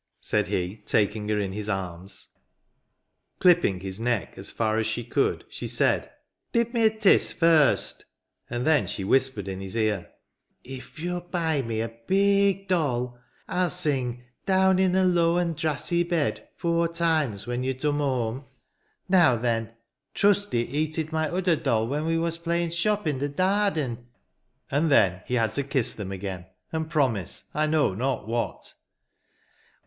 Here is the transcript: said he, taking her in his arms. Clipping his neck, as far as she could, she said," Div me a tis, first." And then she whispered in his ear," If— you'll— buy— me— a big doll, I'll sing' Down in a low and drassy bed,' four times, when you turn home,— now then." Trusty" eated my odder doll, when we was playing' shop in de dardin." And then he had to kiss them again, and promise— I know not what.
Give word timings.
said 0.19 0.47
he, 0.47 0.77
taking 0.77 1.29
her 1.29 1.37
in 1.37 1.51
his 1.51 1.69
arms. 1.69 2.29
Clipping 3.37 3.81
his 3.81 3.99
neck, 3.99 4.35
as 4.35 4.49
far 4.49 4.79
as 4.79 4.87
she 4.87 5.03
could, 5.03 5.45
she 5.47 5.67
said," 5.67 6.11
Div 6.53 6.73
me 6.73 6.87
a 6.87 6.89
tis, 6.89 7.31
first." 7.31 8.05
And 8.49 8.65
then 8.65 8.87
she 8.87 9.03
whispered 9.03 9.47
in 9.47 9.61
his 9.61 9.75
ear," 9.77 10.09
If— 10.63 10.97
you'll— 10.99 11.19
buy— 11.31 11.61
me— 11.61 11.81
a 11.81 11.89
big 12.07 12.67
doll, 12.67 13.19
I'll 13.47 13.69
sing' 13.69 14.23
Down 14.47 14.79
in 14.79 14.95
a 14.95 15.05
low 15.05 15.37
and 15.37 15.55
drassy 15.55 16.01
bed,' 16.01 16.47
four 16.55 16.87
times, 16.87 17.45
when 17.45 17.63
you 17.63 17.75
turn 17.75 17.97
home,— 17.97 18.45
now 19.07 19.35
then." 19.35 19.71
Trusty" 20.15 20.61
eated 20.67 21.11
my 21.11 21.29
odder 21.29 21.55
doll, 21.55 21.87
when 21.87 22.07
we 22.07 22.17
was 22.17 22.39
playing' 22.39 22.71
shop 22.71 23.05
in 23.05 23.19
de 23.19 23.29
dardin." 23.29 24.07
And 24.71 24.89
then 24.89 25.21
he 25.27 25.35
had 25.35 25.53
to 25.53 25.63
kiss 25.63 25.93
them 25.93 26.11
again, 26.11 26.47
and 26.71 26.89
promise— 26.89 27.43
I 27.53 27.67
know 27.67 27.93
not 27.93 28.27
what. 28.27 28.73